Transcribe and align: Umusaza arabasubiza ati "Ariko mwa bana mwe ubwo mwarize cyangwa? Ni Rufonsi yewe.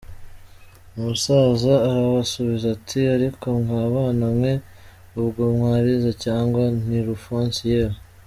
Umusaza 0.97 1.73
arabasubiza 1.89 2.65
ati 2.75 2.99
"Ariko 3.15 3.45
mwa 3.61 3.83
bana 3.93 4.25
mwe 4.37 4.53
ubwo 5.21 5.41
mwarize 5.55 6.11
cyangwa? 6.23 6.61
Ni 6.87 6.99
Rufonsi 7.07 7.61
yewe. 7.73 7.95